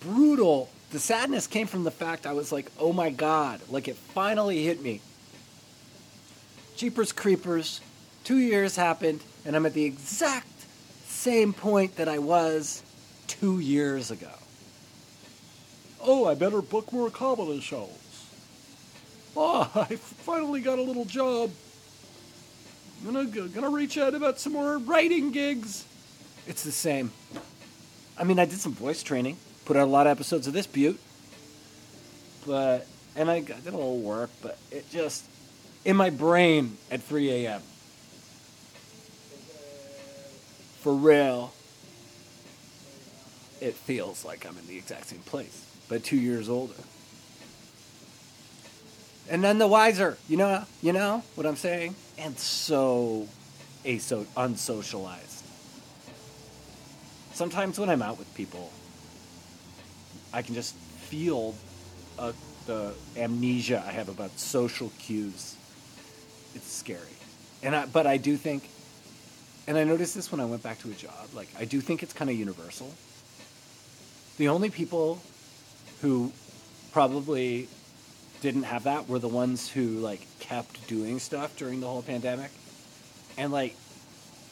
brutal. 0.00 0.68
The 0.90 0.98
sadness 0.98 1.46
came 1.46 1.66
from 1.66 1.84
the 1.84 1.90
fact 1.90 2.26
I 2.26 2.32
was 2.32 2.50
like, 2.50 2.70
oh 2.78 2.92
my 2.92 3.10
god, 3.10 3.60
like 3.68 3.88
it 3.88 3.96
finally 3.96 4.62
hit 4.64 4.82
me. 4.82 5.00
Jeepers 6.76 7.12
Creepers, 7.12 7.80
two 8.24 8.38
years 8.38 8.76
happened, 8.76 9.20
and 9.44 9.56
I'm 9.56 9.66
at 9.66 9.74
the 9.74 9.84
exact 9.84 10.46
same 11.06 11.52
point 11.52 11.96
that 11.96 12.08
I 12.08 12.18
was 12.18 12.82
two 13.26 13.58
years 13.58 14.10
ago. 14.10 14.30
Oh, 16.00 16.26
I 16.26 16.34
better 16.34 16.62
book 16.62 16.92
more 16.92 17.10
comedy 17.10 17.60
shows. 17.60 17.90
Oh, 19.36 19.70
I 19.90 19.96
finally 19.96 20.60
got 20.60 20.78
a 20.78 20.82
little 20.82 21.04
job. 21.04 21.50
I'm 23.06 23.12
gonna, 23.12 23.48
gonna 23.48 23.70
reach 23.70 23.96
out 23.96 24.14
about 24.14 24.40
some 24.40 24.52
more 24.52 24.78
writing 24.78 25.30
gigs. 25.30 25.84
It's 26.46 26.64
the 26.64 26.72
same. 26.72 27.12
I 28.18 28.24
mean, 28.24 28.38
I 28.38 28.44
did 28.44 28.58
some 28.58 28.72
voice 28.72 29.02
training, 29.02 29.36
put 29.64 29.76
out 29.76 29.84
a 29.86 29.90
lot 29.90 30.06
of 30.06 30.10
episodes 30.10 30.46
of 30.48 30.52
this 30.52 30.66
butte, 30.66 30.98
but 32.46 32.86
and 33.14 33.30
I, 33.30 33.40
did 33.40 33.66
a 33.66 33.70
little 33.70 33.98
work, 33.98 34.30
but 34.42 34.58
it 34.70 34.90
just 34.90 35.24
in 35.84 35.96
my 35.96 36.10
brain 36.10 36.76
at 36.90 37.02
3 37.02 37.30
a.m. 37.46 37.62
For 40.80 40.94
real, 40.94 41.52
it 43.60 43.74
feels 43.74 44.24
like 44.24 44.46
I'm 44.46 44.56
in 44.58 44.66
the 44.66 44.76
exact 44.76 45.06
same 45.06 45.20
place, 45.20 45.64
but 45.88 46.04
two 46.04 46.16
years 46.16 46.48
older. 46.48 46.74
And 49.30 49.42
none 49.42 49.58
the 49.58 49.66
wiser, 49.66 50.16
you 50.28 50.36
know, 50.36 50.64
you 50.80 50.92
know 50.92 51.22
what 51.34 51.46
I'm 51.46 51.56
saying? 51.56 51.94
And 52.16 52.38
so 52.38 53.28
aso- 53.84 54.26
unsocialized. 54.36 55.42
Sometimes 57.34 57.78
when 57.78 57.90
I'm 57.90 58.02
out 58.02 58.18
with 58.18 58.32
people, 58.34 58.72
I 60.32 60.42
can 60.42 60.54
just 60.54 60.74
feel 60.74 61.54
uh, 62.18 62.32
the 62.66 62.94
amnesia 63.16 63.82
I 63.86 63.92
have 63.92 64.08
about 64.08 64.38
social 64.38 64.90
cues. 64.98 65.56
It's 66.54 66.70
scary, 66.70 67.00
and 67.62 67.76
I, 67.76 67.86
but 67.86 68.06
I 68.06 68.16
do 68.16 68.36
think, 68.36 68.68
and 69.66 69.76
I 69.76 69.84
noticed 69.84 70.14
this 70.14 70.32
when 70.32 70.40
I 70.40 70.46
went 70.46 70.62
back 70.62 70.78
to 70.80 70.90
a 70.90 70.94
job. 70.94 71.28
Like 71.34 71.48
I 71.58 71.64
do 71.64 71.80
think 71.80 72.02
it's 72.02 72.12
kind 72.12 72.30
of 72.30 72.36
universal. 72.36 72.92
The 74.38 74.48
only 74.48 74.70
people 74.70 75.20
who 76.00 76.32
probably 76.92 77.68
didn't 78.40 78.64
have 78.64 78.84
that 78.84 79.08
were 79.08 79.18
the 79.18 79.28
ones 79.28 79.68
who 79.68 79.98
like 79.98 80.26
kept 80.38 80.86
doing 80.88 81.18
stuff 81.18 81.56
during 81.56 81.80
the 81.80 81.86
whole 81.86 82.02
pandemic. 82.02 82.50
And 83.36 83.52
like, 83.52 83.76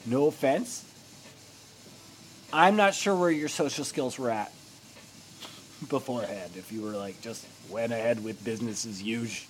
no 0.04 0.26
offense, 0.26 0.84
I'm 2.52 2.76
not 2.76 2.94
sure 2.94 3.14
where 3.14 3.30
your 3.30 3.48
social 3.48 3.84
skills 3.84 4.18
were 4.18 4.30
at 4.30 4.52
beforehand. 5.88 6.52
If 6.56 6.72
you 6.72 6.82
were 6.82 6.92
like 6.92 7.20
just 7.20 7.46
went 7.70 7.92
ahead 7.92 8.22
with 8.22 8.44
business 8.44 8.86
as 8.86 9.02
usual 9.02 9.48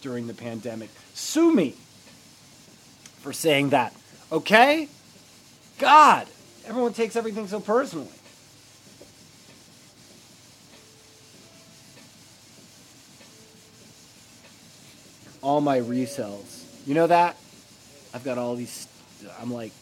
during 0.00 0.26
the 0.26 0.34
pandemic, 0.34 0.90
sue 1.14 1.52
me 1.52 1.74
for 3.20 3.32
saying 3.32 3.70
that. 3.70 3.94
Okay? 4.30 4.88
God, 5.78 6.26
everyone 6.66 6.92
takes 6.92 7.16
everything 7.16 7.48
so 7.48 7.60
personally. 7.60 8.08
All 15.44 15.60
my 15.60 15.78
resells. 15.78 16.64
You 16.86 16.94
know 16.94 17.06
that? 17.06 17.36
I've 18.14 18.24
got 18.24 18.38
all 18.38 18.56
these. 18.56 18.88
I'm 19.40 19.52
like 19.52 19.72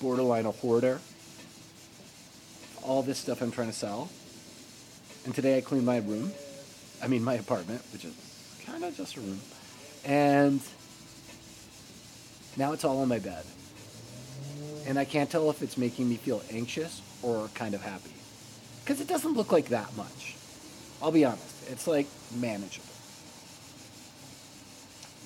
borderline 0.00 0.46
a 0.46 0.50
hoarder. 0.50 1.00
All 2.82 3.02
this 3.02 3.18
stuff 3.18 3.42
I'm 3.42 3.50
trying 3.50 3.68
to 3.68 3.74
sell. 3.74 4.08
And 5.24 5.34
today 5.34 5.58
I 5.58 5.60
cleaned 5.60 5.84
my 5.84 5.98
room. 5.98 6.32
I 7.02 7.08
mean, 7.08 7.22
my 7.22 7.34
apartment, 7.34 7.82
which 7.92 8.04
is 8.04 8.14
kind 8.64 8.84
of 8.84 8.96
just 8.96 9.16
a 9.16 9.20
room. 9.20 9.40
And 10.04 10.60
now 12.56 12.72
it's 12.72 12.84
all 12.84 13.02
on 13.02 13.08
my 13.08 13.18
bed. 13.18 13.44
And 14.86 14.98
I 14.98 15.04
can't 15.04 15.28
tell 15.28 15.50
if 15.50 15.62
it's 15.62 15.76
making 15.76 16.08
me 16.08 16.16
feel 16.16 16.42
anxious 16.50 17.02
or 17.22 17.48
kind 17.54 17.74
of 17.74 17.82
happy. 17.82 18.14
Because 18.82 19.00
it 19.00 19.08
doesn't 19.08 19.34
look 19.34 19.52
like 19.52 19.66
that 19.66 19.94
much. 19.96 20.36
I'll 21.02 21.12
be 21.12 21.24
honest. 21.24 21.68
It's 21.70 21.86
like 21.86 22.06
manageable. 22.34 22.95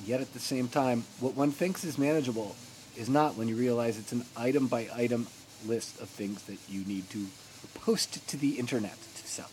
Yet 0.06 0.20
at 0.20 0.32
the 0.32 0.40
same 0.40 0.68
time, 0.68 1.04
what 1.20 1.34
one 1.34 1.52
thinks 1.52 1.84
is 1.84 1.98
manageable 1.98 2.56
is 2.96 3.08
not 3.08 3.36
when 3.36 3.48
you 3.48 3.56
realize 3.56 3.98
it's 3.98 4.12
an 4.12 4.24
item 4.36 4.66
by 4.66 4.88
item 4.94 5.26
list 5.66 6.00
of 6.00 6.08
things 6.08 6.42
that 6.44 6.58
you 6.68 6.84
need 6.84 7.08
to 7.10 7.26
post 7.74 8.26
to 8.28 8.36
the 8.36 8.58
internet 8.58 8.96
to 9.00 9.28
sell. 9.28 9.50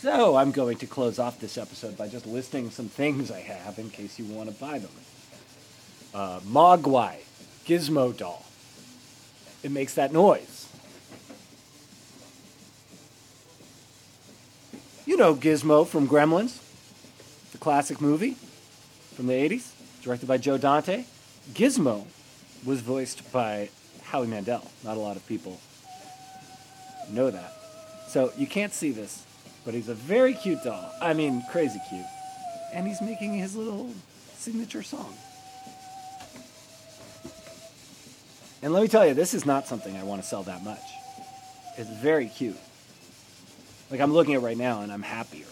So 0.00 0.36
I'm 0.36 0.50
going 0.50 0.78
to 0.78 0.86
close 0.86 1.18
off 1.18 1.40
this 1.40 1.58
episode 1.58 1.96
by 1.96 2.08
just 2.08 2.26
listing 2.26 2.70
some 2.70 2.88
things 2.88 3.30
I 3.30 3.40
have 3.40 3.78
in 3.78 3.90
case 3.90 4.18
you 4.18 4.24
want 4.26 4.48
to 4.50 4.54
buy 4.54 4.78
them. 4.78 4.90
Uh, 6.14 6.40
Mogwai 6.40 7.16
Gizmo 7.66 8.16
doll. 8.16 8.44
It 9.62 9.70
makes 9.70 9.94
that 9.94 10.12
noise. 10.12 10.68
You 15.04 15.16
know 15.16 15.34
Gizmo 15.34 15.86
from 15.86 16.08
Gremlins, 16.08 16.60
the 17.52 17.58
classic 17.58 18.00
movie 18.00 18.36
from 19.16 19.26
the 19.26 19.32
80s, 19.32 19.72
directed 20.02 20.28
by 20.28 20.36
Joe 20.36 20.58
Dante. 20.58 21.04
Gizmo 21.54 22.04
was 22.66 22.82
voiced 22.82 23.32
by 23.32 23.70
Howie 24.04 24.26
Mandel. 24.26 24.70
Not 24.84 24.98
a 24.98 25.00
lot 25.00 25.16
of 25.16 25.26
people 25.26 25.58
know 27.10 27.30
that. 27.30 27.52
So 28.08 28.30
you 28.36 28.46
can't 28.46 28.74
see 28.74 28.90
this, 28.90 29.24
but 29.64 29.72
he's 29.72 29.88
a 29.88 29.94
very 29.94 30.34
cute 30.34 30.62
doll. 30.62 30.92
I 31.00 31.14
mean, 31.14 31.42
crazy 31.50 31.80
cute. 31.88 32.04
And 32.74 32.86
he's 32.86 33.00
making 33.00 33.34
his 33.34 33.56
little 33.56 33.90
signature 34.36 34.82
song. 34.82 35.14
And 38.62 38.72
let 38.72 38.82
me 38.82 38.88
tell 38.88 39.06
you, 39.06 39.14
this 39.14 39.32
is 39.32 39.46
not 39.46 39.66
something 39.66 39.96
I 39.96 40.02
want 40.02 40.22
to 40.22 40.28
sell 40.28 40.42
that 40.42 40.62
much. 40.62 40.80
It's 41.78 41.88
very 41.90 42.26
cute. 42.26 42.58
Like 43.90 44.00
I'm 44.00 44.12
looking 44.12 44.34
at 44.34 44.42
right 44.42 44.56
now 44.56 44.82
and 44.82 44.92
I'm 44.92 45.02
happier. 45.02 45.46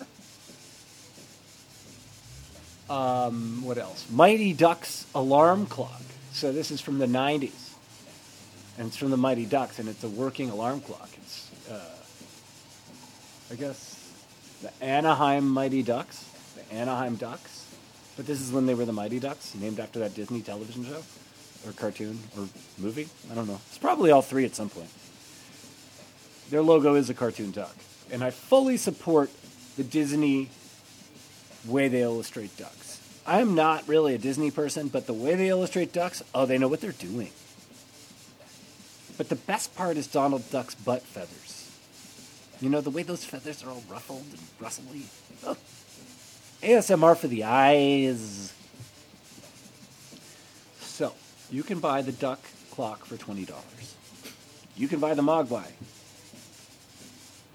Um, 2.90 3.64
what 3.64 3.78
else? 3.78 4.06
Mighty 4.10 4.52
Ducks 4.52 5.06
alarm 5.14 5.66
clock. 5.66 6.02
So 6.32 6.52
this 6.52 6.70
is 6.70 6.80
from 6.80 6.98
the 6.98 7.06
90s. 7.06 7.72
And 8.76 8.88
it's 8.88 8.96
from 8.96 9.10
the 9.10 9.16
Mighty 9.16 9.46
Ducks, 9.46 9.78
and 9.78 9.88
it's 9.88 10.02
a 10.02 10.08
working 10.08 10.50
alarm 10.50 10.80
clock. 10.80 11.08
It's, 11.16 11.50
uh, 11.70 11.78
I 13.52 13.54
guess, 13.54 14.12
the 14.62 14.84
Anaheim 14.84 15.48
Mighty 15.48 15.82
Ducks. 15.82 16.28
The 16.56 16.74
Anaheim 16.74 17.14
Ducks. 17.14 17.72
But 18.16 18.26
this 18.26 18.40
is 18.40 18.52
when 18.52 18.66
they 18.66 18.74
were 18.74 18.84
the 18.84 18.92
Mighty 18.92 19.20
Ducks, 19.20 19.54
named 19.54 19.78
after 19.78 20.00
that 20.00 20.14
Disney 20.14 20.42
television 20.42 20.84
show. 20.84 21.02
Or 21.66 21.72
cartoon, 21.72 22.18
or 22.36 22.48
movie. 22.78 23.08
I 23.30 23.34
don't 23.34 23.46
know. 23.46 23.60
It's 23.68 23.78
probably 23.78 24.10
all 24.10 24.22
three 24.22 24.44
at 24.44 24.54
some 24.54 24.68
point. 24.68 24.90
Their 26.50 26.60
logo 26.62 26.94
is 26.94 27.08
a 27.08 27.14
cartoon 27.14 27.52
duck. 27.52 27.74
And 28.10 28.22
I 28.22 28.30
fully 28.30 28.76
support 28.76 29.30
the 29.76 29.84
Disney 29.84 30.50
way 31.66 31.88
they 31.88 32.02
illustrate 32.02 32.56
ducks. 32.56 33.00
I'm 33.26 33.54
not 33.54 33.88
really 33.88 34.14
a 34.14 34.18
Disney 34.18 34.50
person, 34.50 34.88
but 34.88 35.06
the 35.06 35.14
way 35.14 35.34
they 35.34 35.48
illustrate 35.48 35.92
ducks, 35.92 36.22
oh, 36.34 36.46
they 36.46 36.58
know 36.58 36.68
what 36.68 36.80
they're 36.80 36.92
doing. 36.92 37.30
But 39.16 39.28
the 39.28 39.36
best 39.36 39.74
part 39.74 39.96
is 39.96 40.06
Donald 40.06 40.50
Duck's 40.50 40.74
butt 40.74 41.02
feathers. 41.02 41.70
You 42.60 42.68
know, 42.68 42.80
the 42.80 42.90
way 42.90 43.02
those 43.02 43.24
feathers 43.24 43.62
are 43.64 43.70
all 43.70 43.82
ruffled 43.88 44.26
and 44.30 44.40
rustly. 44.60 45.06
Oh. 45.44 45.50
Ugh. 45.50 45.56
ASMR 46.62 47.16
for 47.16 47.28
the 47.28 47.44
eyes. 47.44 48.52
So, 50.80 51.12
you 51.50 51.62
can 51.62 51.80
buy 51.80 52.02
the 52.02 52.12
duck 52.12 52.40
clock 52.70 53.04
for 53.04 53.16
$20. 53.16 53.50
You 54.76 54.88
can 54.88 54.98
buy 54.98 55.14
the 55.14 55.22
Mogwai. 55.22 55.70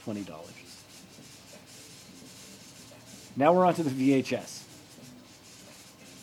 $20. 0.06 0.59
Now 3.40 3.54
we're 3.54 3.66
on 3.66 3.74
to 3.76 3.84
the 3.84 3.90
VHS. 3.90 4.64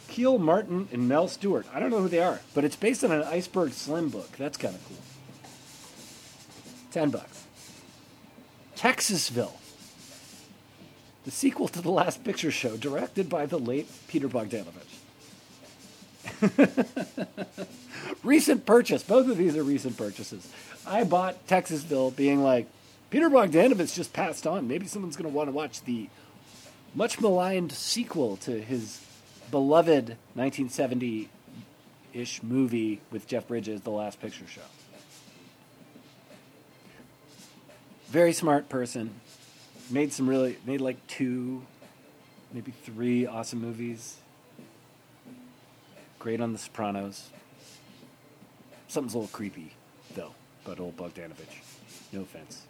Kiel 0.08 0.38
Martin 0.38 0.88
and 0.91 1.10
Mel 1.10 1.27
Stewart. 1.27 1.65
I 1.74 1.79
don't 1.79 1.89
know 1.89 2.01
who 2.01 2.08
they 2.08 2.22
are, 2.22 2.41
but 2.53 2.63
it's 2.63 2.75
based 2.75 3.03
on 3.03 3.12
an 3.12 3.24
Iceberg 3.24 3.72
Slim 3.72 4.10
book. 4.10 4.38
That's 4.38 4.58
kind 4.58 4.75
of 4.75 4.88
cool. 4.88 4.98
Ten 6.92 7.09
bucks. 7.09 7.46
Texasville, 8.77 9.53
the 11.25 11.31
sequel 11.31 11.68
to 11.70 11.81
The 11.81 11.92
Last 11.92 12.24
Picture 12.24 12.51
Show, 12.51 12.77
directed 12.77 13.29
by 13.29 13.46
the 13.46 13.60
late 13.60 13.88
Peter 14.07 14.27
Bogdanovich. 14.27 14.98
recent 18.24 18.66
purchase. 18.66 19.03
Both 19.03 19.29
of 19.29 19.38
these 19.38 19.55
are 19.55 19.64
recent 19.64 19.98
purchases. 19.98 20.51
I 20.86 21.03
bought 21.03 21.48
Texasville 21.48 22.16
being 22.16 22.44
like, 22.44 22.68
Peter 23.10 23.29
Bogdanovich 23.29 23.94
just 23.94 24.14
passed 24.14 24.48
on. 24.48 24.68
Maybe 24.68 24.88
someone's 24.88 25.16
going 25.16 25.29
to 25.29 25.36
want 25.36 25.50
to 25.50 25.51
watch 25.51 25.84
the 25.84 26.10
much 26.96 27.20
maligned 27.20 27.72
sequel 27.72 28.38
to 28.38 28.62
his 28.62 29.05
beloved 29.50 30.18
1970 30.34 31.29
ish 32.14 32.42
movie 32.44 33.01
with 33.12 33.27
Jeff 33.27 33.48
Bridges, 33.48 33.81
The 33.81 33.92
Last 33.92 34.22
Picture 34.22 34.48
Show. 34.48 34.62
Very 38.07 38.34
smart 38.34 38.68
person. 38.68 39.22
Made 39.92 40.14
some 40.14 40.30
really, 40.30 40.58
made 40.66 40.80
like 40.80 41.06
two, 41.08 41.64
maybe 42.54 42.72
three 42.72 43.25
awesome 43.25 43.60
movies. 43.60 44.18
Great 46.18 46.40
on 46.40 46.54
The 46.54 46.60
Sopranos. 46.60 47.30
Something's 48.88 49.14
a 49.14 49.18
little 49.18 49.30
creepy, 49.32 49.74
though, 50.16 50.34
about 50.66 50.80
old 50.80 50.96
Bogdanovich. 50.96 51.62
No 52.14 52.22
offense. 52.22 52.64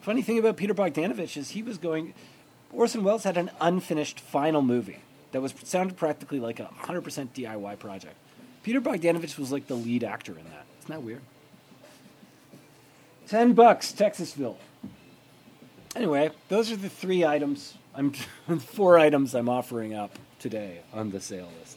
Funny 0.00 0.22
thing 0.22 0.38
about 0.38 0.56
Peter 0.56 0.72
Bogdanovich 0.72 1.36
is 1.36 1.50
he 1.50 1.62
was 1.62 1.76
going. 1.76 2.14
Orson 2.72 3.04
Welles 3.04 3.24
had 3.24 3.36
an 3.36 3.50
unfinished 3.60 4.20
final 4.20 4.62
movie 4.62 5.00
that 5.32 5.42
was 5.42 5.52
sounded 5.64 5.96
practically 5.96 6.40
like 6.40 6.60
a 6.60 6.70
100% 6.82 7.28
DIY 7.34 7.78
project. 7.78 8.14
Peter 8.62 8.80
Bogdanovich 8.80 9.38
was 9.38 9.52
like 9.52 9.66
the 9.66 9.74
lead 9.74 10.02
actor 10.02 10.32
in 10.32 10.44
that. 10.44 10.66
Isn't 10.80 10.90
that 10.90 11.02
weird? 11.02 11.22
10 13.26 13.52
bucks, 13.52 13.92
Texasville. 13.92 14.56
Anyway, 15.98 16.30
those 16.48 16.70
are 16.70 16.76
the 16.76 16.88
three 16.88 17.24
items. 17.24 17.74
I'm 17.92 18.12
four 18.60 19.00
items 19.00 19.34
I'm 19.34 19.48
offering 19.48 19.94
up 19.94 20.16
today 20.38 20.82
on 20.92 21.10
the 21.10 21.20
sale 21.20 21.50
list. 21.58 21.76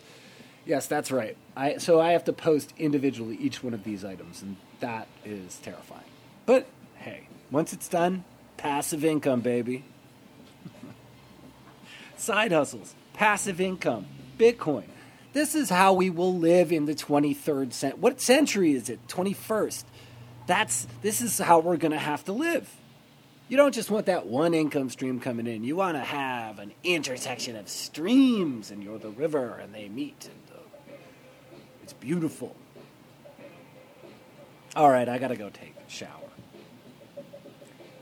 Yes, 0.64 0.86
that's 0.86 1.12
right. 1.12 1.36
I 1.58 1.78
so 1.78 2.00
I 2.00 2.12
have 2.12 2.26
to 2.26 2.34
post 2.34 2.72
individually 2.78 3.36
each 3.42 3.64
one 3.64 3.74
of 3.74 3.84
these 3.84 4.06
items, 4.06 4.44
and 4.44 4.58
that 4.80 5.08
is 5.26 5.58
terrifying. 5.58 6.06
But 6.46 6.68
hey, 6.98 7.30
once 7.50 7.74
it's 7.74 7.88
done, 7.88 8.24
passive 8.58 9.04
income, 9.04 9.42
baby. 9.42 9.86
Side 12.16 12.52
hustles, 12.52 12.94
passive 13.14 13.60
income, 13.60 14.06
Bitcoin. 14.38 14.86
This 15.34 15.56
is 15.56 15.72
how 15.72 15.94
we 15.94 16.12
will 16.12 16.38
live 16.38 16.72
in 16.72 16.86
the 16.86 16.94
23rd 16.94 17.74
century. 17.74 18.00
What 18.00 18.22
century 18.22 18.74
is 18.74 18.88
it? 18.88 19.00
21st. 19.08 19.84
That's 20.46 20.86
this 21.02 21.22
is 21.22 21.40
how 21.40 21.58
we're 21.58 21.78
going 21.78 21.94
to 21.94 21.98
have 21.98 22.24
to 22.26 22.34
live. 22.34 22.72
You 23.52 23.58
don't 23.58 23.76
just 23.76 23.92
want 23.92 24.06
that 24.06 24.28
one 24.28 24.54
income 24.54 24.90
stream 24.90 25.20
coming 25.20 25.46
in. 25.46 25.66
You 25.66 25.76
want 25.76 25.98
to 25.98 26.02
have 26.02 26.58
an 26.60 26.72
intersection 26.86 27.58
of 27.58 27.68
streams, 27.68 28.72
and 28.72 28.82
you're 28.82 28.98
the 28.98 29.10
river, 29.10 29.60
and 29.62 29.76
they 29.76 29.90
meet, 29.90 30.30
and 30.32 30.58
it's 31.84 31.92
beautiful. 31.92 32.56
All 34.74 34.90
right, 34.90 35.10
I 35.10 35.18
got 35.18 35.28
to 35.28 35.36
go 35.36 35.50
take 35.50 35.76
a 35.86 35.92
shower. 35.92 36.30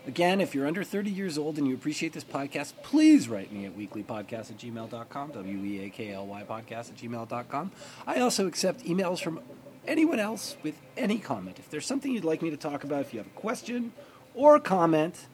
Again, 0.05 0.39
if 0.39 0.53
you're 0.53 0.67
under 0.67 0.83
30 0.83 1.09
years 1.09 1.35
old 1.35 1.57
and 1.57 1.67
you 1.67 1.73
appreciate 1.73 2.13
this 2.13 2.23
podcast, 2.23 2.73
please 2.83 3.27
write 3.27 3.51
me 3.51 3.65
at 3.65 3.75
weeklypodcast 3.75 4.51
at 4.51 4.57
gmail.com, 4.59 5.31
W 5.31 5.65
E 5.65 5.85
A 5.85 5.89
K 5.89 6.13
L 6.13 6.27
Y 6.27 6.43
podcast 6.47 6.91
at 6.91 6.97
gmail.com. 6.97 7.71
I 8.05 8.19
also 8.19 8.45
accept 8.45 8.85
emails 8.85 9.19
from 9.19 9.39
anyone 9.87 10.19
else 10.19 10.57
with 10.61 10.75
any 10.95 11.17
comment. 11.17 11.57
If 11.57 11.71
there's 11.71 11.87
something 11.87 12.11
you'd 12.11 12.23
like 12.23 12.43
me 12.43 12.51
to 12.51 12.57
talk 12.57 12.83
about, 12.83 13.01
if 13.01 13.15
you 13.15 13.17
have 13.17 13.25
a 13.25 13.31
question 13.31 13.93
or 14.35 14.55
a 14.55 14.61
comment, 14.61 15.25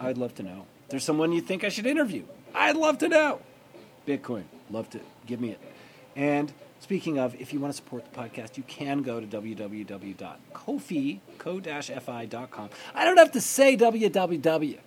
I'd 0.00 0.18
love 0.18 0.34
to 0.36 0.42
know. 0.42 0.66
There's 0.88 1.04
someone 1.04 1.32
you 1.32 1.40
think 1.40 1.64
I 1.64 1.68
should 1.68 1.86
interview, 1.86 2.24
I'd 2.54 2.76
love 2.76 2.98
to 2.98 3.08
know. 3.08 3.40
Bitcoin, 4.06 4.44
love 4.70 4.88
to 4.90 5.00
give 5.26 5.40
me 5.40 5.50
it. 5.50 5.60
And 6.14 6.52
speaking 6.80 7.18
of, 7.18 7.34
if 7.40 7.52
you 7.52 7.60
want 7.60 7.72
to 7.72 7.76
support 7.76 8.04
the 8.10 8.18
podcast, 8.18 8.56
you 8.56 8.62
can 8.62 9.02
go 9.02 9.20
to 9.20 9.26
www.kofi, 9.26 11.18
ko-fi.com. 11.38 12.70
I 12.94 13.04
don't 13.04 13.16
have 13.18 13.32
to 13.32 13.40
say 13.40 13.76
www. 13.76 14.78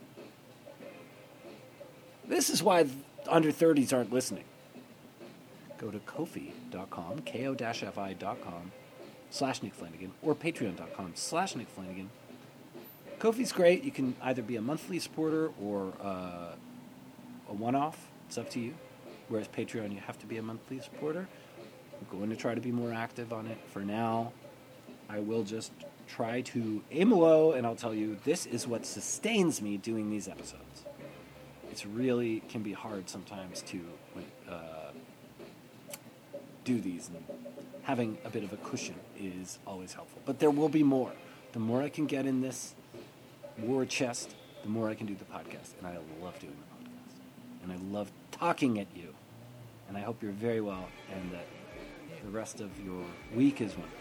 This 2.27 2.49
is 2.49 2.63
why 2.63 2.87
under 3.27 3.51
30s 3.51 3.93
aren't 3.93 4.13
listening. 4.13 4.45
Go 5.77 5.91
to 5.91 5.99
kofi.com, 5.99 7.21
ko-fi.com, 7.25 8.71
slash 9.29 9.63
Nick 9.63 9.73
Flanagan, 9.73 10.11
or 10.21 10.35
patreon.com 10.35 11.11
slash 11.15 11.55
Nick 11.55 11.67
Flanagan. 11.69 12.09
Ko-fi's 13.19 13.51
great. 13.51 13.83
You 13.83 13.91
can 13.91 14.15
either 14.21 14.41
be 14.41 14.55
a 14.55 14.61
monthly 14.61 14.97
supporter 14.97 15.51
or 15.61 15.91
uh, 16.01 16.53
a 17.49 17.53
one-off. 17.53 18.07
It's 18.27 18.37
up 18.37 18.49
to 18.51 18.61
you. 18.61 18.73
Whereas 19.27 19.49
Patreon, 19.49 19.91
you 19.93 19.99
have 20.07 20.17
to 20.19 20.25
be 20.25 20.37
a 20.37 20.41
monthly 20.41 20.79
supporter. 20.79 21.27
I'm 21.99 22.17
going 22.17 22.29
to 22.29 22.37
try 22.37 22.55
to 22.55 22.61
be 22.61 22.71
more 22.71 22.93
active 22.93 23.33
on 23.33 23.45
it. 23.47 23.57
For 23.73 23.81
now, 23.81 24.31
I 25.09 25.19
will 25.19 25.43
just 25.43 25.73
try 26.07 26.41
to 26.41 26.81
aim 26.91 27.11
low, 27.11 27.51
and 27.51 27.67
I'll 27.67 27.75
tell 27.75 27.93
you 27.93 28.17
this 28.23 28.45
is 28.45 28.65
what 28.65 28.85
sustains 28.85 29.61
me 29.61 29.75
doing 29.75 30.09
these 30.09 30.29
episodes. 30.29 30.85
It's 31.69 31.85
really 31.85 32.39
can 32.47 32.63
be 32.63 32.71
hard 32.71 33.09
sometimes 33.09 33.61
to 33.63 33.81
uh, 34.49 34.91
do 36.63 36.79
these, 36.79 37.09
and 37.09 37.23
having 37.83 38.17
a 38.23 38.29
bit 38.29 38.43
of 38.43 38.53
a 38.53 38.57
cushion 38.57 38.95
is 39.19 39.59
always 39.67 39.93
helpful. 39.93 40.21
But 40.25 40.39
there 40.39 40.51
will 40.51 40.69
be 40.69 40.83
more. 40.83 41.11
The 41.51 41.59
more 41.59 41.81
I 41.81 41.89
can 41.89 42.05
get 42.05 42.25
in 42.25 42.41
this 42.41 42.75
war 43.61 43.85
chest, 43.85 44.35
the 44.63 44.69
more 44.69 44.89
I 44.89 44.95
can 44.95 45.05
do 45.05 45.15
the 45.15 45.25
podcast, 45.25 45.77
and 45.77 45.87
I 45.87 45.97
love 46.21 46.39
doing 46.39 46.53
the 46.53 46.75
podcast, 46.75 47.63
and 47.63 47.71
I 47.71 47.75
love 47.93 48.11
talking 48.31 48.79
at 48.79 48.87
you, 48.95 49.13
and 49.87 49.97
I 49.97 50.01
hope 50.01 50.21
you're 50.21 50.31
very 50.31 50.61
well, 50.61 50.87
and 51.13 51.31
that 51.31 51.45
the 52.23 52.29
rest 52.29 52.61
of 52.61 52.69
your 52.83 53.03
week 53.35 53.61
is 53.61 53.75
wonderful. 53.75 53.98